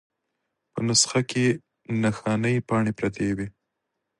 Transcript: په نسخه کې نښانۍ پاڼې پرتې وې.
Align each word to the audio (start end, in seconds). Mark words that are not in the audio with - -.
په 0.71 0.79
نسخه 0.87 1.21
کې 1.29 1.45
نښانۍ 2.03 2.55
پاڼې 2.67 2.91
پرتې 2.97 3.29
وې. 3.37 3.47